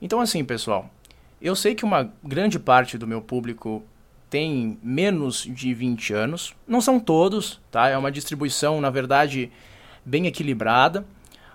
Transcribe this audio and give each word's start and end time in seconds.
Então, 0.00 0.20
assim, 0.20 0.44
pessoal, 0.44 0.90
eu 1.40 1.54
sei 1.54 1.74
que 1.74 1.84
uma 1.84 2.10
grande 2.24 2.58
parte 2.58 2.96
do 2.96 3.06
meu 3.06 3.20
público 3.20 3.82
tem 4.30 4.78
menos 4.82 5.42
de 5.42 5.74
20 5.74 6.14
anos. 6.14 6.54
Não 6.66 6.80
são 6.80 7.00
todos, 7.00 7.60
tá? 7.70 7.88
É 7.88 7.98
uma 7.98 8.12
distribuição, 8.12 8.80
na 8.80 8.88
verdade, 8.88 9.50
bem 10.04 10.26
equilibrada. 10.26 11.04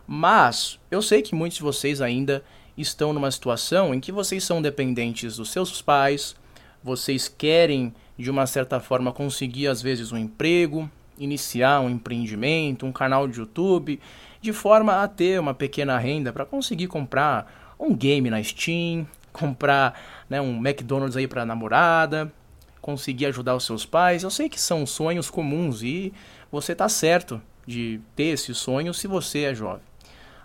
Mas 0.06 0.80
eu 0.92 1.02
sei 1.02 1.22
que 1.22 1.34
muitos 1.34 1.58
de 1.58 1.64
vocês 1.64 2.02
ainda 2.02 2.44
estão 2.78 3.14
numa 3.14 3.32
situação 3.32 3.94
em 3.94 4.00
que 4.00 4.12
vocês 4.12 4.44
são 4.44 4.62
dependentes 4.62 5.38
dos 5.38 5.50
seus 5.50 5.82
pais, 5.82 6.36
vocês 6.84 7.28
querem, 7.28 7.94
de 8.18 8.30
uma 8.30 8.46
certa 8.46 8.80
forma, 8.80 9.12
conseguir, 9.12 9.68
às 9.68 9.82
vezes, 9.82 10.12
um 10.12 10.18
emprego, 10.18 10.90
iniciar 11.18 11.80
um 11.80 11.90
empreendimento, 11.90 12.86
um 12.86 12.92
canal 12.92 13.28
de 13.28 13.40
YouTube, 13.40 14.00
de 14.42 14.54
forma 14.54 15.02
a 15.02 15.08
ter 15.08 15.40
uma 15.40 15.54
pequena 15.54 15.98
renda 15.98 16.32
para 16.32 16.46
conseguir 16.46 16.88
comprar 16.88 17.65
um 17.80 17.96
game 17.96 18.30
na 18.30 18.42
Steam, 18.44 19.08
comprar 19.32 20.00
né, 20.30 20.40
um 20.40 20.58
McDonald's 20.58 21.18
aí 21.18 21.28
para 21.28 21.46
namorada, 21.46 22.32
conseguir 22.82 23.26
ajudar 23.28 23.56
os 23.56 23.66
seus 23.66 23.86
pais. 23.86 24.24
Eu 24.24 24.30
sei 24.30 24.48
que 24.48 24.60
são 24.60 24.86
sonhos 24.86 25.30
comuns 25.30 25.82
e 25.82 26.14
você 26.52 26.72
está 26.72 26.88
certo 26.88 27.42
de 27.66 28.00
ter 28.16 28.26
esse 28.26 28.54
sonho 28.54 28.94
se 28.94 29.08
você 29.08 29.44
é 29.44 29.56
jovem. 29.56 29.82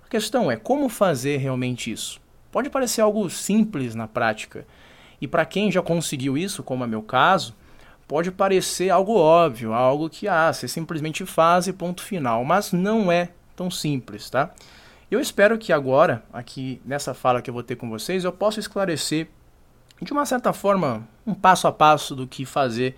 A 0.04 0.08
questão 0.08 0.50
é 0.50 0.56
como 0.56 0.88
fazer 0.88 1.36
realmente 1.36 1.92
isso. 1.92 2.20
Pode 2.50 2.68
parecer 2.68 3.00
algo 3.00 3.30
simples 3.30 3.94
na 3.94 4.08
prática, 4.08 4.66
e 5.20 5.28
para 5.28 5.44
quem 5.44 5.70
já 5.70 5.82
conseguiu 5.82 6.36
isso, 6.36 6.62
como 6.62 6.82
é 6.82 6.86
meu 6.86 7.02
caso, 7.02 7.54
pode 8.08 8.30
parecer 8.30 8.90
algo 8.90 9.14
óbvio, 9.14 9.72
algo 9.72 10.08
que 10.08 10.26
ah, 10.26 10.52
você 10.52 10.66
simplesmente 10.66 11.26
faz 11.26 11.66
e 11.66 11.72
ponto 11.72 12.02
final, 12.02 12.44
mas 12.44 12.72
não 12.72 13.12
é 13.12 13.28
tão 13.54 13.70
simples, 13.70 14.30
tá? 14.30 14.52
Eu 15.10 15.18
espero 15.20 15.58
que 15.58 15.72
agora, 15.72 16.22
aqui 16.32 16.80
nessa 16.84 17.12
fala 17.12 17.42
que 17.42 17.50
eu 17.50 17.54
vou 17.54 17.64
ter 17.64 17.74
com 17.74 17.90
vocês, 17.90 18.22
eu 18.22 18.32
possa 18.32 18.60
esclarecer 18.60 19.26
de 20.00 20.12
uma 20.12 20.24
certa 20.24 20.52
forma, 20.52 21.06
um 21.26 21.34
passo 21.34 21.66
a 21.66 21.72
passo 21.72 22.14
do 22.14 22.28
que 22.28 22.44
fazer 22.44 22.96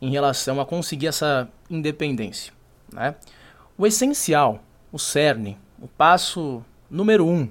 em 0.00 0.10
relação 0.10 0.60
a 0.60 0.66
conseguir 0.66 1.08
essa 1.08 1.48
independência. 1.68 2.54
Né? 2.90 3.14
O 3.76 3.86
essencial, 3.86 4.62
o 4.90 4.98
cerne, 4.98 5.58
o 5.78 5.86
passo 5.86 6.64
número 6.90 7.26
um, 7.28 7.48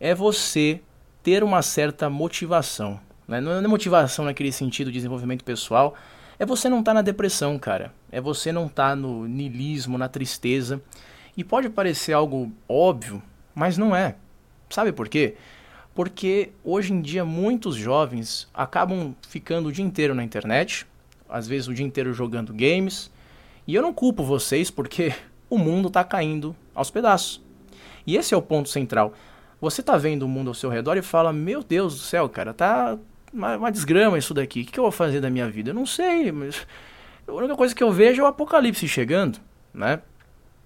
é 0.00 0.12
você 0.14 0.80
ter 1.22 1.44
uma 1.44 1.62
certa 1.62 2.10
motivação. 2.10 3.00
Né? 3.26 3.40
Não 3.40 3.52
é 3.52 3.66
motivação 3.68 4.24
naquele 4.24 4.50
sentido 4.50 4.88
de 4.88 4.98
desenvolvimento 4.98 5.44
pessoal, 5.44 5.94
é 6.38 6.44
você 6.44 6.68
não 6.68 6.80
estar 6.80 6.90
tá 6.90 6.94
na 6.94 7.02
depressão, 7.02 7.56
cara. 7.56 7.94
É 8.10 8.20
você 8.20 8.50
não 8.50 8.66
estar 8.66 8.90
tá 8.90 8.96
no 8.96 9.26
nilismo, 9.26 9.96
na 9.96 10.08
tristeza. 10.08 10.82
E 11.36 11.44
pode 11.44 11.68
parecer 11.68 12.12
algo 12.12 12.52
óbvio, 12.68 13.22
mas 13.54 13.76
não 13.76 13.94
é. 13.94 14.16
Sabe 14.70 14.92
por 14.92 15.08
quê? 15.08 15.36
porque 15.96 16.50
hoje 16.62 16.92
em 16.92 17.00
dia 17.00 17.24
muitos 17.24 17.74
jovens 17.74 18.46
acabam 18.52 19.16
ficando 19.26 19.70
o 19.70 19.72
dia 19.72 19.82
inteiro 19.82 20.14
na 20.14 20.22
internet, 20.22 20.86
às 21.26 21.48
vezes 21.48 21.68
o 21.68 21.74
dia 21.74 21.86
inteiro 21.86 22.12
jogando 22.12 22.52
games, 22.52 23.10
e 23.66 23.74
eu 23.74 23.80
não 23.80 23.94
culpo 23.94 24.22
vocês 24.22 24.70
porque 24.70 25.14
o 25.48 25.56
mundo 25.56 25.88
está 25.88 26.04
caindo 26.04 26.54
aos 26.74 26.90
pedaços. 26.90 27.42
E 28.06 28.14
esse 28.14 28.34
é 28.34 28.36
o 28.36 28.42
ponto 28.42 28.68
central. 28.68 29.14
Você 29.58 29.80
está 29.80 29.96
vendo 29.96 30.24
o 30.24 30.28
mundo 30.28 30.48
ao 30.48 30.54
seu 30.54 30.68
redor 30.68 30.98
e 30.98 31.02
fala: 31.02 31.32
Meu 31.32 31.64
Deus 31.64 31.94
do 31.94 32.00
céu, 32.00 32.28
cara, 32.28 32.52
tá 32.52 32.98
uma, 33.32 33.56
uma 33.56 33.72
desgrama 33.72 34.18
isso 34.18 34.34
daqui. 34.34 34.60
O 34.60 34.64
que 34.66 34.78
eu 34.78 34.84
vou 34.84 34.92
fazer 34.92 35.22
da 35.22 35.30
minha 35.30 35.48
vida? 35.48 35.70
Eu 35.70 35.74
não 35.74 35.86
sei, 35.86 36.30
mas 36.30 36.66
a 37.26 37.32
única 37.32 37.56
coisa 37.56 37.74
que 37.74 37.82
eu 37.82 37.90
vejo 37.90 38.20
é 38.20 38.24
o 38.24 38.28
apocalipse 38.28 38.86
chegando, 38.86 39.38
né? 39.72 40.00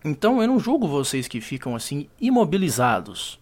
Então 0.05 0.41
eu 0.41 0.49
não 0.49 0.59
julgo 0.59 0.89
vocês 0.89 1.29
que 1.29 1.41
ficam 1.41 1.77
assim 1.77 2.09
imobilizados. 2.21 3.39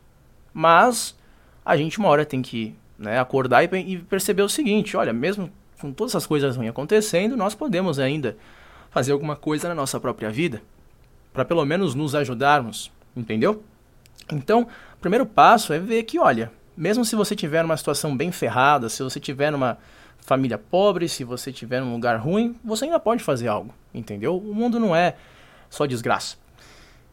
Mas 0.52 1.16
a 1.64 1.76
gente 1.76 1.98
uma 1.98 2.08
hora 2.08 2.24
tem 2.24 2.42
que 2.42 2.74
né, 2.98 3.18
acordar 3.18 3.62
e, 3.62 3.68
e 3.76 3.98
perceber 3.98 4.42
o 4.42 4.48
seguinte: 4.48 4.96
olha, 4.96 5.12
mesmo 5.12 5.50
com 5.80 5.92
todas 5.92 6.12
essas 6.12 6.26
coisas 6.26 6.56
ruins 6.56 6.70
acontecendo, 6.70 7.36
nós 7.36 7.54
podemos 7.54 7.98
ainda 7.98 8.36
fazer 8.90 9.12
alguma 9.12 9.36
coisa 9.36 9.68
na 9.68 9.74
nossa 9.74 10.00
própria 10.00 10.30
vida 10.30 10.62
para 11.32 11.44
pelo 11.44 11.64
menos 11.64 11.94
nos 11.94 12.14
ajudarmos, 12.14 12.90
entendeu? 13.16 13.62
Então, 14.32 14.62
o 14.62 15.00
primeiro 15.00 15.24
passo 15.24 15.72
é 15.72 15.78
ver 15.78 16.02
que, 16.02 16.18
olha, 16.18 16.50
mesmo 16.76 17.04
se 17.04 17.14
você 17.14 17.36
tiver 17.36 17.62
numa 17.62 17.76
situação 17.76 18.16
bem 18.16 18.32
ferrada, 18.32 18.88
se 18.88 19.02
você 19.02 19.20
tiver 19.20 19.52
numa 19.52 19.78
família 20.18 20.58
pobre, 20.58 21.08
se 21.08 21.22
você 21.22 21.52
tiver 21.52 21.80
num 21.80 21.92
lugar 21.92 22.16
ruim, 22.18 22.56
você 22.64 22.86
ainda 22.86 22.98
pode 22.98 23.22
fazer 23.22 23.48
algo, 23.48 23.72
entendeu? 23.94 24.36
O 24.36 24.54
mundo 24.54 24.80
não 24.80 24.96
é 24.96 25.14
só 25.70 25.86
desgraça. 25.86 26.36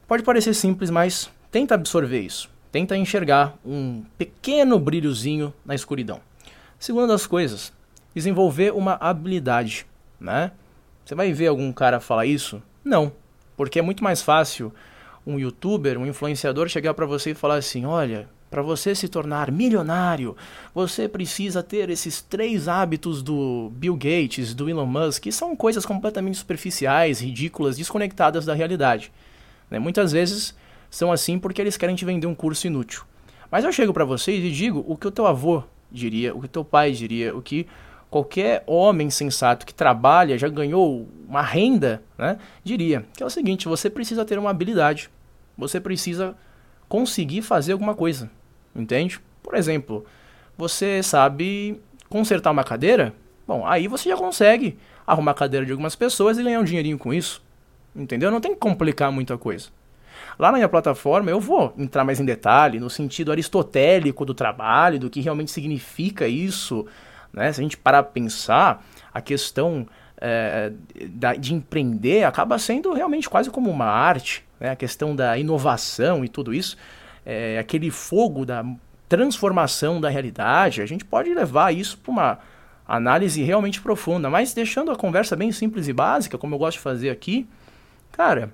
Pode 0.08 0.24
parecer 0.24 0.54
simples, 0.54 0.90
mas 0.90 1.30
tenta 1.52 1.76
absorver 1.76 2.20
isso 2.20 2.50
tenta 2.76 2.98
enxergar 2.98 3.58
um 3.66 4.04
pequeno 4.18 4.78
brilhozinho 4.78 5.54
na 5.66 5.74
escuridão. 5.74 6.20
Segunda 6.78 7.08
das 7.08 7.26
coisas, 7.26 7.72
desenvolver 8.14 8.74
uma 8.74 8.98
habilidade, 9.00 9.86
né? 10.20 10.52
Você 11.06 11.16
vai 11.16 11.32
ver 11.32 11.48
algum 11.48 11.72
cara 11.72 12.02
falar 12.02 12.26
isso? 12.26 12.62
Não, 12.84 13.14
porque 13.56 13.80
é 13.80 13.82
muito 13.82 14.04
mais 14.04 14.22
fácil 14.22 14.74
um 15.26 15.40
youtuber, 15.40 15.98
um 15.98 16.06
influenciador 16.06 16.68
chegar 16.68 16.94
para 16.94 17.06
você 17.06 17.32
e 17.32 17.34
falar 17.34 17.56
assim: 17.56 17.86
"Olha, 17.86 18.28
para 18.50 18.62
você 18.62 18.94
se 18.94 19.08
tornar 19.08 19.54
milionário, 19.54 20.36
você 20.74 21.08
precisa 21.08 21.64
ter 21.64 21.90
esses 21.90 22.22
três 22.22 22.68
hábitos 22.68 23.24
do 23.24 23.72
Bill 23.74 23.96
Gates, 23.96 24.54
do 24.54 24.70
Elon 24.70 24.86
Musk, 24.86 25.24
que 25.24 25.32
são 25.32 25.56
coisas 25.56 25.86
completamente 25.86 26.38
superficiais, 26.38 27.22
ridículas, 27.22 27.78
desconectadas 27.78 28.44
da 28.44 28.54
realidade. 28.54 29.14
Né? 29.70 29.80
Muitas 29.80 30.12
vezes 30.12 30.56
são 30.90 31.12
assim 31.12 31.38
porque 31.40 31.62
eles 31.62 31.78
querem 31.78 31.96
te 31.96 32.06
vender 32.06 32.28
um 32.28 32.36
curso 32.36 32.68
inútil. 32.68 33.04
Mas 33.52 33.64
eu 33.64 33.72
chego 33.72 33.94
para 33.94 34.06
vocês 34.06 34.44
e 34.44 34.52
digo 34.52 34.84
o 34.88 34.96
que 34.98 35.08
o 35.08 35.12
teu 35.12 35.26
avô 35.28 35.64
diria, 35.92 36.36
o 36.36 36.40
que 36.40 36.46
o 36.46 36.50
teu 36.50 36.66
pai 36.66 36.92
diria, 36.92 37.36
o 37.36 37.42
que 37.42 37.68
qualquer 38.10 38.64
homem 38.66 39.10
sensato 39.10 39.66
que 39.66 39.74
trabalha, 39.74 40.38
já 40.38 40.48
ganhou 40.48 41.08
uma 41.28 41.42
renda, 41.42 42.02
né, 42.18 42.38
diria, 42.64 43.06
que 43.14 43.22
é 43.22 43.26
o 43.26 43.30
seguinte, 43.30 43.68
você 43.68 43.90
precisa 43.90 44.24
ter 44.24 44.40
uma 44.40 44.50
habilidade. 44.50 45.10
Você 45.58 45.80
precisa 45.80 46.36
conseguir 46.88 47.42
fazer 47.42 47.74
alguma 47.74 47.96
coisa, 47.96 48.30
entende? 48.76 49.20
Por 49.42 49.56
exemplo, 49.56 50.06
você 50.58 51.02
sabe 51.04 51.82
consertar 52.10 52.52
uma 52.52 52.64
cadeira? 52.64 53.14
Bom, 53.48 53.66
aí 53.66 53.88
você 53.88 54.10
já 54.10 54.18
consegue 54.18 54.78
arrumar 55.06 55.32
a 55.32 55.36
cadeira 55.36 55.66
de 55.66 55.72
algumas 55.72 55.96
pessoas 55.96 56.38
e 56.38 56.44
ganhar 56.44 56.60
um 56.60 56.64
dinheirinho 56.64 56.98
com 56.98 57.14
isso. 57.14 57.44
Entendeu? 57.96 58.30
Não 58.30 58.42
tem 58.42 58.54
que 58.54 58.60
complicar 58.60 59.12
muita 59.12 59.38
coisa. 59.38 59.70
Lá 60.38 60.52
na 60.52 60.58
minha 60.58 60.70
plataforma 60.70 61.30
eu 61.30 61.40
vou 61.40 61.74
entrar 61.78 62.04
mais 62.04 62.20
em 62.20 62.26
detalhe 62.26 62.80
no 62.80 62.90
sentido 62.90 63.32
aristotélico 63.32 64.26
do 64.26 64.34
trabalho, 64.34 65.00
do 65.00 65.10
que 65.10 65.22
realmente 65.22 65.52
significa 65.52 66.28
isso. 66.28 66.86
Né? 67.32 67.52
Se 67.54 67.62
a 67.62 67.64
gente 67.64 67.78
parar 67.78 68.04
para 68.04 68.12
pensar, 68.12 68.86
a 69.14 69.22
questão 69.22 69.88
é, 70.18 70.72
de 71.40 71.54
empreender 71.54 72.24
acaba 72.24 72.58
sendo 72.58 72.94
realmente 72.94 73.30
quase 73.30 73.50
como 73.50 73.70
uma 73.70 73.86
arte. 73.86 74.44
Né? 74.60 74.72
A 74.72 74.76
questão 74.76 75.16
da 75.16 75.38
inovação 75.38 76.24
e 76.26 76.30
tudo 76.30 76.54
isso, 76.54 76.78
é, 77.26 77.58
aquele 77.58 77.92
fogo 77.92 78.46
da 78.46 78.66
transformação 79.08 80.02
da 80.02 80.10
realidade, 80.10 80.82
a 80.82 80.86
gente 80.86 81.06
pode 81.06 81.34
levar 81.34 81.74
isso 81.74 81.98
para 81.98 82.12
uma 82.12 82.40
análise 82.88 83.42
realmente 83.42 83.82
profunda, 83.82 84.30
mas 84.30 84.54
deixando 84.54 84.92
a 84.92 84.96
conversa 84.96 85.36
bem 85.36 85.52
simples 85.52 85.88
e 85.88 85.94
básica, 85.94 86.38
como 86.38 86.56
eu 86.56 86.60
gosto 86.60 86.78
de 86.78 86.84
fazer 86.84 87.10
aqui, 87.10 87.48
cara, 88.16 88.54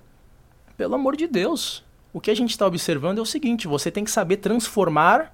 pelo 0.76 0.96
amor 0.96 1.16
de 1.16 1.28
Deus. 1.28 1.84
O 2.12 2.20
que 2.20 2.32
a 2.32 2.36
gente 2.36 2.50
está 2.50 2.66
observando 2.66 3.20
é 3.20 3.22
o 3.22 3.26
seguinte: 3.26 3.68
você 3.68 3.92
tem 3.92 4.04
que 4.04 4.12
saber 4.12 4.38
transformar 4.38 5.32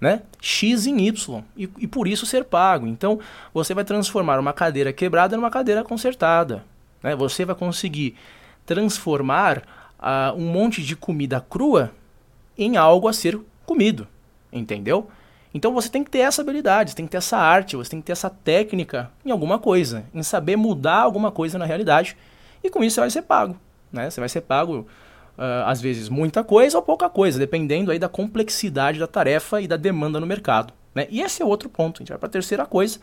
né, 0.00 0.22
X 0.40 0.86
em 0.86 1.06
Y 1.06 1.44
e, 1.56 1.70
e, 1.78 1.86
por 1.86 2.08
isso 2.08 2.26
ser 2.26 2.44
pago. 2.44 2.86
Então, 2.86 3.20
você 3.54 3.72
vai 3.72 3.84
transformar 3.84 4.40
uma 4.40 4.52
cadeira 4.52 4.92
quebrada 4.92 5.36
numa 5.36 5.50
cadeira 5.50 5.84
consertada. 5.84 6.64
Né? 7.02 7.14
Você 7.14 7.44
vai 7.44 7.54
conseguir 7.54 8.16
transformar 8.66 9.58
uh, 9.98 10.36
um 10.36 10.50
monte 10.50 10.82
de 10.82 10.96
comida 10.96 11.40
crua 11.40 11.92
em 12.58 12.76
algo 12.76 13.06
a 13.06 13.12
ser 13.12 13.38
comido. 13.64 14.08
Entendeu? 14.52 15.08
Então 15.52 15.72
você 15.72 15.88
tem 15.88 16.04
que 16.04 16.10
ter 16.10 16.20
essa 16.20 16.42
habilidade, 16.42 16.90
você 16.90 16.96
tem 16.96 17.06
que 17.06 17.10
ter 17.10 17.18
essa 17.18 17.36
arte, 17.36 17.76
você 17.76 17.90
tem 17.90 18.00
que 18.00 18.06
ter 18.06 18.12
essa 18.12 18.30
técnica 18.30 19.10
em 19.24 19.30
alguma 19.30 19.58
coisa, 19.58 20.04
em 20.14 20.22
saber 20.22 20.56
mudar 20.56 21.00
alguma 21.00 21.30
coisa 21.30 21.58
na 21.58 21.64
realidade. 21.64 22.16
E 22.62 22.70
com 22.70 22.84
isso 22.84 22.94
você 22.94 23.00
vai 23.00 23.10
ser 23.10 23.22
pago. 23.22 23.56
Né? 23.92 24.10
Você 24.10 24.20
vai 24.20 24.28
ser 24.28 24.42
pago, 24.42 24.86
uh, 25.38 25.66
às 25.66 25.80
vezes, 25.80 26.08
muita 26.08 26.44
coisa 26.44 26.76
ou 26.76 26.82
pouca 26.82 27.08
coisa, 27.08 27.38
dependendo 27.38 27.90
aí 27.90 27.98
da 27.98 28.08
complexidade 28.08 28.98
da 28.98 29.06
tarefa 29.06 29.60
e 29.60 29.68
da 29.68 29.76
demanda 29.76 30.20
no 30.20 30.26
mercado. 30.26 30.72
Né? 30.94 31.06
E 31.10 31.20
esse 31.20 31.42
é 31.42 31.44
outro 31.44 31.68
ponto. 31.68 31.98
A 31.98 32.00
gente 32.00 32.08
vai 32.10 32.18
para 32.18 32.28
a 32.28 32.32
terceira 32.32 32.66
coisa, 32.66 32.98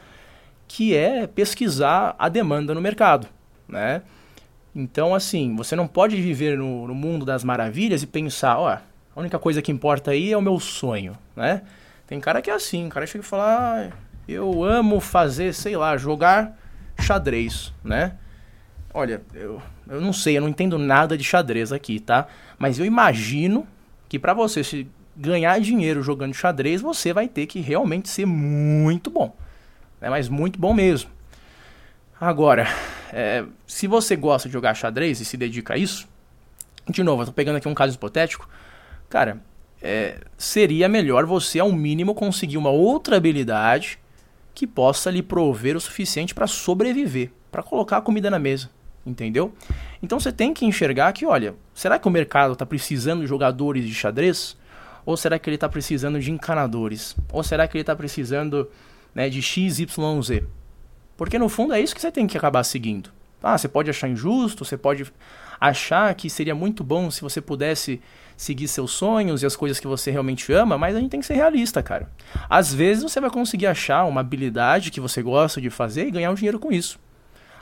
que 0.67 0.95
é 0.95 1.27
pesquisar 1.27 2.15
a 2.17 2.29
demanda 2.29 2.73
no 2.73 2.81
mercado. 2.81 3.27
Né? 3.67 4.01
Então, 4.75 5.15
assim, 5.15 5.55
você 5.55 5.75
não 5.75 5.87
pode 5.87 6.15
viver 6.21 6.57
no, 6.57 6.87
no 6.87 6.93
mundo 6.93 7.25
das 7.25 7.43
maravilhas 7.43 8.03
e 8.03 8.07
pensar, 8.07 8.59
ó, 8.59 8.69
a 8.69 9.19
única 9.19 9.39
coisa 9.39 9.61
que 9.61 9.71
importa 9.71 10.11
aí 10.11 10.31
é 10.31 10.37
o 10.37 10.41
meu 10.41 10.59
sonho, 10.59 11.17
né? 11.35 11.63
Tem 12.05 12.19
cara 12.19 12.41
que 12.43 12.51
é 12.51 12.53
assim, 12.53 12.85
o 12.85 12.89
cara 12.89 13.07
chega 13.07 13.23
e 13.23 13.27
fala, 13.27 13.43
ah, 13.43 13.89
eu 14.27 14.63
amo 14.63 14.99
fazer, 14.99 15.51
sei 15.53 15.75
lá, 15.75 15.97
jogar 15.97 16.55
xadrez, 16.99 17.73
né? 17.83 18.13
Olha, 18.97 19.21
eu, 19.35 19.61
eu 19.87 20.01
não 20.01 20.11
sei, 20.11 20.35
eu 20.35 20.41
não 20.41 20.49
entendo 20.49 20.75
nada 20.79 21.15
de 21.15 21.23
xadrez 21.23 21.71
aqui, 21.71 21.99
tá? 21.99 22.25
Mas 22.57 22.79
eu 22.79 22.85
imagino 22.85 23.67
que 24.09 24.17
para 24.17 24.33
você 24.33 24.63
se 24.63 24.87
ganhar 25.15 25.61
dinheiro 25.61 26.01
jogando 26.01 26.33
xadrez, 26.33 26.81
você 26.81 27.13
vai 27.13 27.27
ter 27.27 27.45
que 27.45 27.59
realmente 27.59 28.09
ser 28.09 28.25
muito 28.25 29.11
bom. 29.11 29.37
Né? 30.01 30.09
Mas 30.09 30.27
muito 30.27 30.57
bom 30.57 30.73
mesmo. 30.73 31.11
Agora, 32.19 32.67
é, 33.13 33.45
se 33.67 33.85
você 33.85 34.15
gosta 34.15 34.49
de 34.49 34.53
jogar 34.53 34.73
xadrez 34.73 35.21
e 35.21 35.25
se 35.25 35.37
dedica 35.37 35.75
a 35.75 35.77
isso, 35.77 36.09
de 36.89 37.03
novo, 37.03 37.21
eu 37.21 37.27
tô 37.27 37.33
pegando 37.33 37.57
aqui 37.57 37.67
um 37.67 37.75
caso 37.75 37.93
hipotético, 37.93 38.49
cara, 39.07 39.39
é, 39.79 40.21
seria 40.39 40.89
melhor 40.89 41.23
você, 41.23 41.59
ao 41.59 41.71
mínimo, 41.71 42.15
conseguir 42.15 42.57
uma 42.57 42.71
outra 42.71 43.17
habilidade 43.17 43.99
que 44.55 44.65
possa 44.65 45.11
lhe 45.11 45.21
prover 45.21 45.77
o 45.77 45.79
suficiente 45.79 46.33
para 46.33 46.47
sobreviver, 46.47 47.29
para 47.51 47.61
colocar 47.61 47.97
a 47.97 48.01
comida 48.01 48.31
na 48.31 48.39
mesa, 48.39 48.71
entendeu? 49.07 49.53
Então 50.01 50.19
você 50.19 50.31
tem 50.31 50.53
que 50.53 50.65
enxergar 50.65 51.13
que, 51.13 51.25
olha, 51.25 51.55
será 51.73 51.97
que 51.97 52.07
o 52.07 52.11
mercado 52.11 52.53
está 52.53 52.65
precisando 52.65 53.21
de 53.21 53.27
jogadores 53.27 53.85
de 53.85 53.93
xadrez? 53.93 54.57
Ou 55.05 55.15
será 55.15 55.39
que 55.39 55.49
ele 55.49 55.55
está 55.55 55.69
precisando 55.69 56.19
de 56.19 56.31
encanadores? 56.31 57.15
Ou 57.31 57.41
será 57.41 57.67
que 57.67 57.77
ele 57.77 57.81
está 57.81 57.95
precisando 57.95 58.69
né, 59.15 59.29
de 59.29 59.41
XYZ? 59.41 59.87
Porque 61.15 61.39
no 61.39 61.47
fundo 61.47 61.73
é 61.73 61.79
isso 61.79 61.95
que 61.95 62.01
você 62.01 62.11
tem 62.11 62.27
que 62.27 62.37
acabar 62.37 62.63
seguindo. 62.63 63.09
Ah, 63.41 63.57
você 63.57 63.67
pode 63.67 63.89
achar 63.89 64.09
injusto, 64.09 64.65
você 64.65 64.77
pode 64.77 65.05
achar 65.59 66.13
que 66.13 66.29
seria 66.29 66.53
muito 66.53 66.83
bom 66.83 67.09
se 67.09 67.21
você 67.21 67.39
pudesse 67.39 68.01
seguir 68.35 68.67
seus 68.67 68.91
sonhos 68.91 69.41
e 69.41 69.45
as 69.45 69.55
coisas 69.55 69.79
que 69.79 69.87
você 69.87 70.11
realmente 70.11 70.51
ama, 70.53 70.77
mas 70.77 70.95
a 70.95 70.99
gente 70.99 71.09
tem 71.09 71.19
que 71.19 71.25
ser 71.25 71.35
realista, 71.35 71.81
cara. 71.81 72.09
Às 72.49 72.73
vezes 72.73 73.03
você 73.03 73.19
vai 73.19 73.29
conseguir 73.29 73.67
achar 73.67 74.05
uma 74.05 74.21
habilidade 74.21 74.91
que 74.91 74.99
você 74.99 75.23
gosta 75.23 75.61
de 75.61 75.69
fazer 75.69 76.07
e 76.07 76.11
ganhar 76.11 76.29
um 76.29 76.35
dinheiro 76.35 76.59
com 76.59 76.71
isso. 76.71 76.99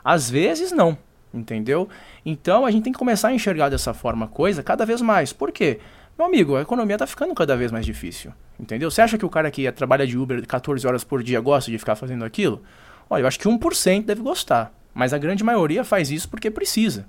Às 0.03 0.29
vezes 0.29 0.71
não, 0.71 0.97
entendeu? 1.35 1.87
Então 2.25 2.65
a 2.65 2.71
gente 2.71 2.83
tem 2.83 2.93
que 2.93 2.99
começar 2.99 3.29
a 3.29 3.33
enxergar 3.33 3.69
dessa 3.69 3.93
forma 3.93 4.25
a 4.25 4.29
coisa 4.29 4.63
cada 4.63 4.85
vez 4.85 5.01
mais. 5.01 5.33
Por 5.33 5.51
quê? 5.51 5.79
Meu 6.17 6.27
amigo, 6.27 6.55
a 6.55 6.61
economia 6.61 6.95
está 6.95 7.05
ficando 7.05 7.35
cada 7.35 7.57
vez 7.57 7.71
mais 7.71 7.85
difícil, 7.85 8.31
entendeu? 8.59 8.89
Você 8.89 9.01
acha 9.01 9.17
que 9.17 9.25
o 9.25 9.29
cara 9.29 9.51
que 9.51 9.69
trabalha 9.73 10.07
de 10.07 10.17
Uber 10.17 10.45
14 10.47 10.87
horas 10.87 11.03
por 11.03 11.21
dia 11.21 11.41
gosta 11.41 11.69
de 11.69 11.77
ficar 11.77 11.95
fazendo 11.95 12.23
aquilo? 12.23 12.63
Olha, 13.09 13.23
eu 13.23 13.27
acho 13.27 13.37
que 13.37 13.47
1% 13.47 14.05
deve 14.05 14.21
gostar, 14.21 14.73
mas 14.93 15.13
a 15.13 15.17
grande 15.17 15.43
maioria 15.43 15.83
faz 15.83 16.09
isso 16.09 16.29
porque 16.29 16.49
precisa. 16.49 17.05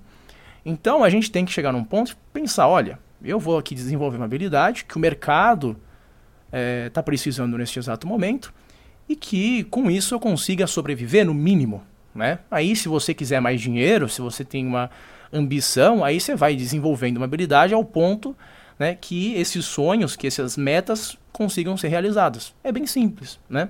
Então 0.64 1.05
a 1.05 1.08
gente 1.08 1.31
tem 1.31 1.44
que 1.44 1.52
chegar 1.52 1.72
num 1.72 1.84
ponto 1.84 2.12
e 2.12 2.17
pensar, 2.32 2.67
olha, 2.67 2.99
eu 3.22 3.38
vou 3.38 3.56
aqui 3.56 3.75
desenvolver 3.75 4.17
uma 4.17 4.25
habilidade 4.25 4.84
que 4.84 4.96
o 4.96 5.00
mercado 5.00 5.76
está 6.46 6.50
é, 6.52 6.90
tá 6.90 7.02
precisando 7.02 7.56
neste 7.56 7.79
exato 7.79 8.06
momento 8.06 8.52
e 9.08 9.14
que 9.14 9.64
com 9.64 9.90
isso 9.90 10.14
eu 10.14 10.20
consiga 10.20 10.67
sobreviver 10.67 11.25
no 11.25 11.32
mínimo, 11.32 11.84
né? 12.17 12.39
Aí 12.51 12.75
se 12.75 12.89
você 12.89 13.13
quiser 13.15 13.41
mais 13.41 13.61
dinheiro, 13.61 14.09
se 14.09 14.21
você 14.21 14.45
tem 14.45 14.67
uma 14.67 14.91
ambição, 15.33 16.05
aí 16.05 16.21
você 16.21 16.35
vai 16.35 16.57
desenvolvendo 16.57 17.19
uma 17.19 17.27
habilidade 17.27 17.75
ao 17.75 17.85
ponto 17.85 18.37
né, 18.79 18.95
que 18.95 19.35
esses 19.35 19.65
sonhos, 19.65 20.17
que 20.17 20.27
essas 20.27 20.57
metas 20.57 21.17
consigam 21.33 21.77
ser 21.77 21.89
realizadas. 21.89 22.55
É 22.63 22.71
bem 22.71 22.87
simples, 22.87 23.39
né? 23.49 23.69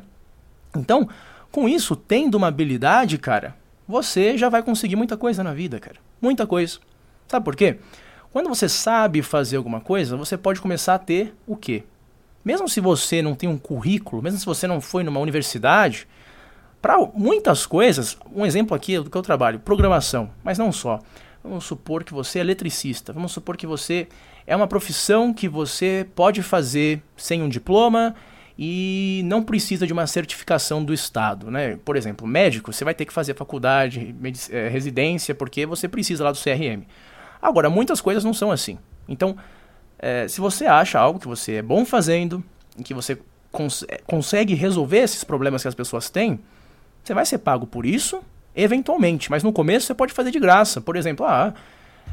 Então, 0.75 1.09
com 1.51 1.69
isso, 1.69 1.97
tendo 1.97 2.37
uma 2.37 2.49
habilidade, 2.49 3.19
cara, 3.19 3.55
você 3.89 4.37
já 4.37 4.49
vai 4.49 4.63
conseguir 4.63 4.97
muita 4.97 5.17
coisa 5.17 5.43
na 5.43 5.55
vida, 5.55 5.79
cara. 5.79 5.97
Muita 6.21 6.47
coisa. 6.47 6.79
Sabe 7.29 7.45
por 7.45 7.57
quê? 7.57 7.79
Quando 8.33 8.49
você 8.49 8.69
sabe 8.69 9.23
fazer 9.23 9.57
alguma 9.57 9.81
coisa, 9.81 10.17
você 10.17 10.37
pode 10.37 10.61
começar 10.61 10.95
a 10.95 10.99
ter 10.99 11.35
o 11.47 11.57
quê? 11.57 11.85
Mesmo 12.45 12.69
se 12.69 12.81
você 12.81 13.23
não 13.23 13.35
tem 13.35 13.49
um 13.49 13.59
currículo, 13.59 14.23
mesmo 14.23 14.39
se 14.39 14.47
você 14.47 14.67
não 14.67 14.81
foi 14.81 15.03
numa 15.03 15.19
universidade, 15.19 16.07
para 16.81 16.99
muitas 17.15 17.67
coisas, 17.67 18.17
um 18.35 18.47
exemplo 18.47 18.77
aqui 18.77 18.99
do 18.99 19.11
que 19.11 19.17
eu 19.17 19.23
trabalho, 19.23 19.59
programação, 19.59 20.31
mas 20.45 20.59
não 20.59 20.71
só. 20.71 21.01
Vamos 21.43 21.65
supor 21.65 22.03
que 22.05 22.13
você 22.13 22.39
é 22.39 22.43
eletricista, 22.43 23.13
vamos 23.13 23.33
supor 23.33 23.57
que 23.57 23.67
você 23.67 24.09
é 24.47 24.55
uma 24.55 24.67
profissão 24.67 25.33
que 25.33 25.49
você 25.49 26.07
pode 26.15 26.43
fazer 26.43 27.03
sem 27.17 27.43
um 27.43 27.49
diploma 27.49 28.15
e 28.59 29.23
não 29.25 29.43
precisa 29.43 29.87
de 29.87 29.93
uma 29.93 30.07
certificação 30.07 30.85
do 30.85 30.95
Estado. 30.95 31.51
Né? 31.51 31.79
Por 31.85 31.97
exemplo, 31.97 32.27
médico, 32.27 32.73
você 32.73 32.85
vai 32.85 32.95
ter 32.95 33.05
que 33.05 33.13
fazer 33.13 33.35
faculdade, 33.35 34.15
é, 34.51 34.69
residência, 34.69 35.35
porque 35.35 35.67
você 35.67 35.89
precisa 35.89 36.25
lá 36.25 36.33
do 36.33 36.39
CRM. 36.39 36.85
Agora, 37.41 37.69
muitas 37.69 38.01
coisas 38.01 38.25
não 38.25 38.33
são 38.33 38.51
assim. 38.51 38.79
Então, 39.09 39.37
é, 39.99 40.27
se 40.27 40.41
você 40.41 40.67
acha 40.67 40.99
algo 40.99 41.19
que 41.19 41.29
você 41.29 41.55
é 41.55 41.63
bom 41.63 41.85
fazendo, 41.85 42.43
que 42.85 42.95
você 42.95 43.19
cons 43.53 43.85
é, 43.89 43.99
consegue 44.07 44.55
resolver 44.55 44.99
esses 44.99 45.25
problemas 45.25 45.63
que 45.63 45.69
as 45.69 45.75
pessoas 45.75 46.11
têm, 46.11 46.41
você 47.07 47.15
vai 47.15 47.25
ser 47.25 47.39
pago 47.39 47.67
por 47.67 47.87
isso, 47.87 48.21
eventualmente. 48.55 49.31
Mas 49.31 49.43
no 49.43 49.53
começo 49.53 49.87
você 49.87 49.95
pode 49.95 50.13
fazer 50.13 50.31
de 50.31 50.41
graça. 50.41 50.81
Por 50.81 50.97
exemplo, 50.97 51.25
ah, 51.27 51.55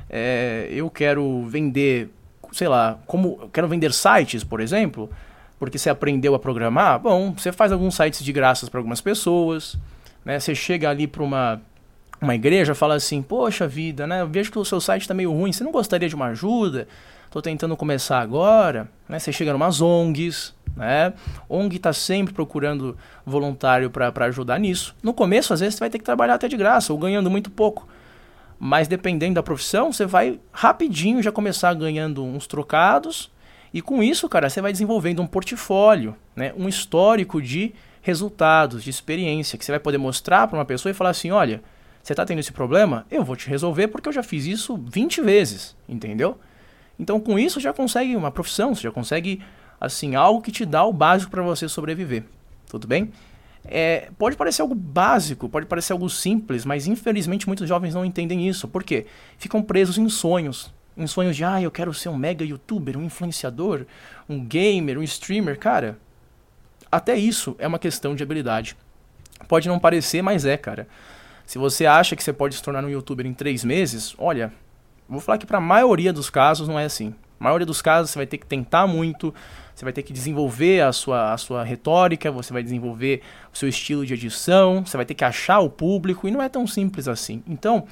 é, 0.09 0.67
eu 0.71 0.89
quero 0.89 1.43
vender, 1.47 2.09
sei 2.51 2.67
lá, 2.67 2.99
como 3.07 3.49
quero 3.51 3.67
vender 3.67 3.93
sites, 3.93 4.43
por 4.43 4.59
exemplo 4.59 5.09
porque 5.63 5.77
você 5.77 5.89
aprendeu 5.89 6.35
a 6.35 6.39
programar, 6.39 6.99
bom, 6.99 7.31
você 7.31 7.49
faz 7.49 7.71
alguns 7.71 7.95
sites 7.95 8.21
de 8.21 8.33
graças 8.33 8.67
para 8.67 8.81
algumas 8.81 8.99
pessoas, 8.99 9.77
né? 10.25 10.37
Você 10.37 10.53
chega 10.53 10.89
ali 10.89 11.07
para 11.07 11.23
uma 11.23 11.61
uma 12.21 12.35
igreja, 12.35 12.75
fala 12.75 12.95
assim: 12.95 13.21
"Poxa 13.21 13.65
vida, 13.65 14.05
né? 14.05 14.21
Eu 14.21 14.27
vejo 14.27 14.51
que 14.51 14.59
o 14.59 14.65
seu 14.65 14.81
site 14.81 15.03
está 15.03 15.13
meio 15.13 15.31
ruim, 15.31 15.53
você 15.53 15.63
não 15.63 15.71
gostaria 15.71 16.09
de 16.09 16.15
uma 16.15 16.27
ajuda? 16.27 16.85
Estou 17.25 17.41
tentando 17.41 17.77
começar 17.77 18.19
agora", 18.19 18.89
né? 19.07 19.19
Você 19.19 19.31
chega 19.31 19.53
numas 19.53 19.79
ONGs, 19.79 20.53
né? 20.75 21.13
ONG 21.49 21.77
está 21.77 21.93
sempre 21.93 22.33
procurando 22.33 22.97
voluntário 23.25 23.89
para 23.89 24.25
ajudar 24.25 24.59
nisso. 24.59 24.95
No 25.01 25.13
começo, 25.13 25.53
às 25.53 25.59
vezes, 25.59 25.75
você 25.75 25.79
vai 25.79 25.89
ter 25.89 25.99
que 25.99 26.03
trabalhar 26.03 26.35
até 26.35 26.47
de 26.47 26.57
graça 26.57 26.91
ou 26.91 26.99
ganhando 26.99 27.29
muito 27.29 27.49
pouco. 27.49 27.87
Mas 28.59 28.87
dependendo 28.87 29.35
da 29.35 29.43
profissão, 29.43 29.91
você 29.91 30.05
vai 30.05 30.39
rapidinho 30.51 31.21
já 31.21 31.31
começar 31.31 31.73
ganhando 31.73 32.23
uns 32.23 32.47
trocados 32.47 33.31
e 33.73 33.81
com 33.81 34.03
isso, 34.03 34.29
cara, 34.29 34.49
você 34.49 34.61
vai 34.61 34.71
desenvolvendo 34.71 35.21
um 35.21 35.25
portfólio, 35.25 36.15
né, 36.35 36.53
um 36.55 36.69
histórico 36.69 37.41
de 37.41 37.73
resultados, 38.01 38.83
de 38.83 38.89
experiência, 38.89 39.57
que 39.57 39.65
você 39.65 39.71
vai 39.71 39.79
poder 39.79 39.97
mostrar 39.97 40.47
para 40.47 40.59
uma 40.59 40.65
pessoa 40.65 40.91
e 40.91 40.93
falar 40.93 41.09
assim: 41.09 41.31
olha, 41.31 41.63
você 42.01 42.13
está 42.13 42.23
tendo 42.23 42.39
esse 42.39 42.51
problema? 42.51 43.05
Eu 43.09 43.23
vou 43.23 43.35
te 43.35 43.49
resolver 43.49 43.87
porque 43.87 44.07
eu 44.07 44.13
já 44.13 44.21
fiz 44.21 44.45
isso 44.45 44.77
20 44.77 45.21
vezes, 45.21 45.75
entendeu? 45.89 46.37
Então, 46.99 47.19
com 47.19 47.39
isso, 47.39 47.59
já 47.59 47.73
consegue 47.73 48.15
uma 48.15 48.29
profissão, 48.29 48.75
você 48.75 48.83
já 48.83 48.91
consegue, 48.91 49.41
assim, 49.85 50.15
algo 50.15 50.41
que 50.41 50.51
te 50.51 50.65
dá 50.65 50.83
o 50.83 50.93
básico 50.93 51.29
para 51.31 51.43
você 51.43 51.67
sobreviver. 51.67 52.23
Tudo 52.69 52.87
bem? 52.87 53.11
É, 53.65 54.09
pode 54.17 54.35
parecer 54.35 54.61
algo 54.61 54.75
básico, 54.75 55.47
pode 55.47 55.65
parecer 55.65 55.93
algo 55.93 56.09
simples, 56.09 56.65
mas 56.65 56.87
infelizmente 56.87 57.47
muitos 57.47 57.67
jovens 57.67 57.93
não 57.93 58.03
entendem 58.03 58.47
isso. 58.47 58.67
Por 58.67 58.83
quê? 58.83 59.05
Ficam 59.37 59.61
presos 59.61 59.97
em 59.97 60.09
sonhos 60.09 60.73
em 60.95 61.07
sonhos 61.07 61.35
de, 61.35 61.43
ah, 61.43 61.61
eu 61.61 61.71
quero 61.71 61.93
ser 61.93 62.09
um 62.09 62.17
mega 62.17 62.45
youtuber, 62.45 62.97
um 62.97 63.03
influenciador, 63.03 63.85
um 64.29 64.43
gamer, 64.43 64.97
um 64.97 65.03
streamer, 65.03 65.57
cara. 65.57 65.97
Até 66.91 67.15
isso 67.15 67.55
é 67.57 67.67
uma 67.67 67.79
questão 67.79 68.15
de 68.15 68.21
habilidade. 68.21 68.77
Pode 69.47 69.67
não 69.67 69.79
parecer, 69.79 70.21
mas 70.21 70.45
é, 70.45 70.55
cara. 70.55 70.87
Se 71.45 71.57
você 71.57 71.85
acha 71.85 72.15
que 72.15 72.23
você 72.23 72.31
pode 72.31 72.55
se 72.55 72.63
tornar 72.63 72.85
um 72.85 72.89
youtuber 72.89 73.25
em 73.25 73.33
três 73.33 73.63
meses, 73.63 74.15
olha, 74.17 74.53
vou 75.09 75.19
falar 75.19 75.37
que 75.37 75.45
para 75.45 75.57
a 75.57 75.61
maioria 75.61 76.13
dos 76.13 76.29
casos 76.29 76.67
não 76.67 76.79
é 76.79 76.85
assim. 76.85 77.13
A 77.43 77.51
maioria 77.51 77.65
dos 77.65 77.81
casos 77.81 78.11
você 78.11 78.19
vai 78.19 78.25
ter 78.25 78.37
que 78.37 78.45
tentar 78.45 78.87
muito, 78.87 79.35
você 79.75 79.83
vai 79.83 79.91
ter 79.91 80.01
que 80.01 80.13
desenvolver 80.13 80.79
a 80.79 80.93
sua, 80.93 81.33
a 81.33 81.37
sua 81.37 81.61
retórica, 81.61 82.31
você 82.31 82.53
vai 82.53 82.63
desenvolver 82.63 83.21
o 83.53 83.57
seu 83.57 83.67
estilo 83.67 84.05
de 84.05 84.13
edição, 84.13 84.85
você 84.85 84.95
vai 84.95 85.05
ter 85.05 85.13
que 85.13 85.25
achar 85.25 85.59
o 85.59 85.69
público 85.69 86.25
e 86.25 86.31
não 86.31 86.41
é 86.41 86.47
tão 86.47 86.65
simples 86.65 87.05
assim. 87.05 87.43
Então, 87.45 87.85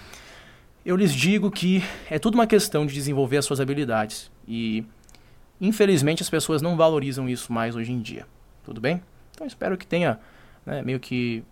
eu 0.85 0.95
lhes 0.95 1.13
digo 1.13 1.51
que 1.51 1.83
é 2.09 2.17
tudo 2.17 2.35
uma 2.35 2.47
questão 2.47 2.85
de 2.85 2.93
desenvolver 2.93 3.35
as 3.35 3.45
suas 3.45 3.59
habilidades. 3.59 4.31
E, 4.47 4.85
infelizmente, 5.59 6.23
as 6.23 6.29
pessoas 6.29 6.61
não 6.61 6.77
valorizam 6.77 7.27
isso 7.27 7.51
mais 7.51 7.75
hoje 7.75 7.91
em 7.91 7.99
dia. 7.99 8.25
Tudo 8.63 8.79
bem? 8.79 9.01
Então, 9.35 9.45
espero 9.45 9.77
que 9.77 9.85
tenha 9.85 10.17
né, 10.65 10.81
meio 10.81 10.99
que 10.99 11.43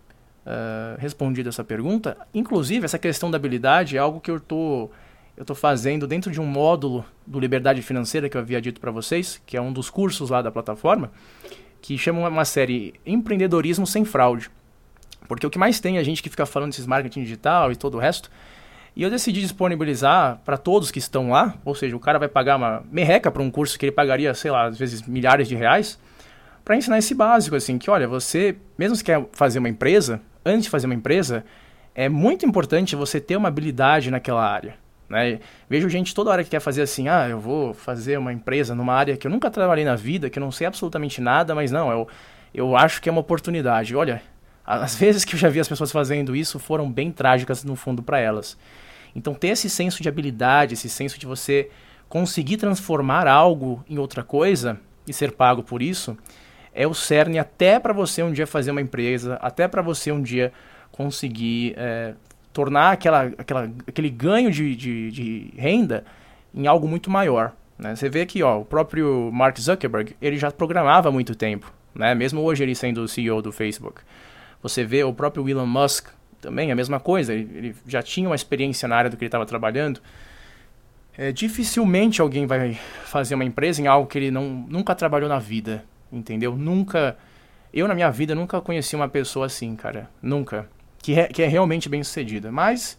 uh, 0.46 0.98
respondido 0.98 1.50
essa 1.50 1.62
pergunta. 1.62 2.16
Inclusive, 2.32 2.86
essa 2.86 2.98
questão 2.98 3.30
da 3.30 3.36
habilidade 3.36 3.98
é 3.98 4.00
algo 4.00 4.20
que 4.20 4.30
eu 4.30 4.38
estou 4.38 4.90
eu 5.36 5.44
tô 5.44 5.54
fazendo 5.54 6.06
dentro 6.06 6.30
de 6.30 6.40
um 6.40 6.46
módulo 6.46 7.04
do 7.26 7.38
Liberdade 7.40 7.82
Financeira 7.82 8.28
que 8.28 8.36
eu 8.36 8.40
havia 8.40 8.60
dito 8.60 8.80
para 8.80 8.90
vocês, 8.90 9.40
que 9.46 9.56
é 9.56 9.60
um 9.60 9.72
dos 9.72 9.88
cursos 9.88 10.30
lá 10.30 10.42
da 10.42 10.50
plataforma, 10.50 11.10
que 11.80 11.96
chama 11.96 12.28
uma 12.28 12.44
série 12.44 12.94
Empreendedorismo 13.06 13.86
Sem 13.86 14.04
Fraude. 14.04 14.50
Porque 15.28 15.46
o 15.46 15.50
que 15.50 15.58
mais 15.58 15.80
tem 15.80 15.96
é 15.96 16.00
a 16.00 16.04
gente 16.04 16.22
que 16.22 16.28
fica 16.28 16.44
falando 16.44 16.70
desses 16.70 16.86
marketing 16.86 17.22
digital 17.22 17.70
e 17.70 17.76
todo 17.76 17.96
o 17.96 17.98
resto 17.98 18.30
e 18.94 19.02
eu 19.02 19.10
decidi 19.10 19.40
disponibilizar 19.40 20.40
para 20.44 20.56
todos 20.56 20.90
que 20.90 20.98
estão 20.98 21.30
lá, 21.30 21.54
ou 21.64 21.74
seja, 21.74 21.96
o 21.96 22.00
cara 22.00 22.18
vai 22.18 22.28
pagar 22.28 22.56
uma 22.56 22.82
merreca 22.90 23.30
para 23.30 23.42
um 23.42 23.50
curso 23.50 23.78
que 23.78 23.86
ele 23.86 23.92
pagaria, 23.92 24.34
sei 24.34 24.50
lá, 24.50 24.66
às 24.66 24.78
vezes 24.78 25.02
milhares 25.02 25.48
de 25.48 25.54
reais, 25.54 25.98
para 26.64 26.76
ensinar 26.76 26.98
esse 26.98 27.14
básico, 27.14 27.56
assim, 27.56 27.78
que 27.78 27.90
olha, 27.90 28.06
você, 28.06 28.56
mesmo 28.76 28.96
se 28.96 29.04
quer 29.04 29.24
fazer 29.32 29.58
uma 29.58 29.68
empresa, 29.68 30.20
antes 30.44 30.64
de 30.64 30.70
fazer 30.70 30.86
uma 30.86 30.94
empresa, 30.94 31.44
é 31.94 32.08
muito 32.08 32.44
importante 32.44 32.96
você 32.96 33.20
ter 33.20 33.36
uma 33.36 33.48
habilidade 33.48 34.10
naquela 34.10 34.44
área. 34.44 34.74
Né? 35.10 35.40
Vejo 35.68 35.88
gente 35.88 36.14
toda 36.14 36.30
hora 36.30 36.44
que 36.44 36.50
quer 36.50 36.60
fazer 36.60 36.82
assim, 36.82 37.08
ah, 37.08 37.28
eu 37.28 37.38
vou 37.38 37.74
fazer 37.74 38.16
uma 38.18 38.32
empresa 38.32 38.74
numa 38.74 38.94
área 38.94 39.16
que 39.16 39.26
eu 39.26 39.30
nunca 39.30 39.50
trabalhei 39.50 39.84
na 39.84 39.96
vida, 39.96 40.30
que 40.30 40.38
eu 40.38 40.40
não 40.40 40.52
sei 40.52 40.66
absolutamente 40.66 41.20
nada, 41.20 41.54
mas 41.54 41.70
não, 41.70 41.90
eu, 41.90 42.08
eu 42.54 42.76
acho 42.76 43.02
que 43.02 43.08
é 43.08 43.12
uma 43.12 43.20
oportunidade. 43.20 43.94
Olha, 43.94 44.22
as 44.64 44.94
vezes 44.96 45.24
que 45.24 45.34
eu 45.34 45.38
já 45.38 45.48
vi 45.48 45.60
as 45.60 45.68
pessoas 45.68 45.90
fazendo 45.92 46.34
isso 46.34 46.58
foram 46.58 46.90
bem 46.90 47.10
trágicas 47.10 47.64
no 47.64 47.74
fundo 47.74 48.02
para 48.02 48.20
elas. 48.20 48.56
Então, 49.14 49.34
ter 49.34 49.48
esse 49.48 49.68
senso 49.68 50.00
de 50.00 50.08
habilidade, 50.08 50.74
esse 50.74 50.88
senso 50.88 51.18
de 51.18 51.26
você 51.26 51.68
conseguir 52.08 52.56
transformar 52.56 53.26
algo 53.26 53.84
em 53.88 53.98
outra 53.98 54.22
coisa, 54.22 54.78
e 55.06 55.12
ser 55.12 55.32
pago 55.32 55.62
por 55.62 55.82
isso 55.82 56.16
é 56.72 56.86
o 56.86 56.94
cerne 56.94 57.38
até 57.38 57.80
para 57.80 57.92
você 57.92 58.22
um 58.22 58.32
dia 58.32 58.46
fazer 58.46 58.70
uma 58.70 58.80
empresa, 58.80 59.34
até 59.42 59.66
para 59.66 59.82
você 59.82 60.12
um 60.12 60.22
dia 60.22 60.52
conseguir 60.92 61.74
é, 61.76 62.14
tornar 62.52 62.92
aquela, 62.92 63.24
aquela, 63.38 63.70
aquele 63.86 64.10
ganho 64.10 64.50
de, 64.50 64.74
de, 64.74 65.10
de 65.10 65.54
renda 65.56 66.04
em 66.54 66.66
algo 66.66 66.88
muito 66.88 67.10
maior. 67.10 67.52
Né? 67.78 67.94
Você 67.94 68.08
vê 68.08 68.26
que 68.26 68.42
ó, 68.42 68.60
o 68.60 68.64
próprio 68.64 69.30
Mark 69.32 69.58
Zuckerberg 69.58 70.16
ele 70.20 70.36
já 70.36 70.50
programava 70.50 71.08
há 71.08 71.12
muito 71.12 71.34
tempo, 71.34 71.72
né? 71.94 72.14
mesmo 72.14 72.40
hoje 72.42 72.62
ele 72.62 72.74
sendo 72.74 73.02
o 73.02 73.08
CEO 73.08 73.40
do 73.40 73.52
Facebook. 73.52 74.02
Você 74.62 74.84
vê 74.84 75.02
o 75.04 75.12
próprio 75.12 75.48
Elon 75.48 75.66
Musk 75.66 76.08
também, 76.40 76.70
a 76.72 76.74
mesma 76.74 76.98
coisa, 76.98 77.32
ele, 77.32 77.50
ele 77.54 77.76
já 77.86 78.02
tinha 78.02 78.28
uma 78.28 78.34
experiência 78.34 78.88
na 78.88 78.96
área 78.96 79.10
do 79.10 79.16
que 79.16 79.24
ele 79.24 79.28
estava 79.28 79.46
trabalhando. 79.46 80.00
É, 81.16 81.32
dificilmente 81.32 82.20
alguém 82.20 82.46
vai 82.46 82.74
fazer 83.04 83.34
uma 83.34 83.44
empresa 83.44 83.82
em 83.82 83.86
algo 83.86 84.08
que 84.08 84.16
ele 84.16 84.30
não, 84.30 84.44
nunca 84.68 84.94
trabalhou 84.94 85.28
na 85.28 85.38
vida, 85.38 85.84
entendeu? 86.10 86.56
Nunca. 86.56 87.16
Eu, 87.72 87.86
na 87.86 87.94
minha 87.94 88.10
vida, 88.10 88.34
nunca 88.34 88.60
conheci 88.60 88.96
uma 88.96 89.08
pessoa 89.08 89.46
assim, 89.46 89.76
cara. 89.76 90.08
Nunca. 90.22 90.66
Que 91.02 91.18
é, 91.18 91.26
que 91.28 91.42
é 91.42 91.46
realmente 91.46 91.88
bem 91.88 92.02
sucedida. 92.02 92.52
Mas, 92.52 92.98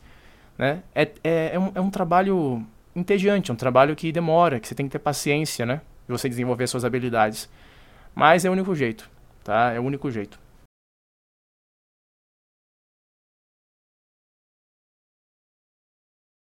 né, 0.58 0.82
é, 0.94 1.04
é, 1.24 1.52
é, 1.54 1.60
um, 1.60 1.72
é 1.76 1.82
um 1.82 1.90
trabalho 1.90 2.66
entediante, 2.96 3.52
é 3.52 3.54
um 3.54 3.58
trabalho 3.58 3.96
que 3.96 4.12
demora, 4.12 4.60
que 4.60 4.68
você 4.68 4.76
tem 4.76 4.86
que 4.88 4.92
ter 4.92 5.00
paciência, 5.00 5.66
né? 5.66 5.82
Você 6.08 6.28
desenvolver 6.28 6.68
suas 6.68 6.84
habilidades. 6.84 7.50
Mas 8.14 8.44
é 8.44 8.50
o 8.50 8.54
único 8.54 8.76
jeito, 8.76 9.10
tá? 9.44 9.72
É 9.72 9.80
o 9.80 9.84
único 9.84 10.12
jeito. 10.12 10.38